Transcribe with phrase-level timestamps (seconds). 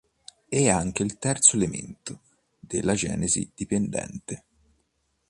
[0.49, 2.21] È anche il terzo elemento
[2.61, 4.43] della genesi dipendente.